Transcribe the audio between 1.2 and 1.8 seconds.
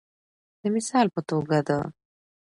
توګه د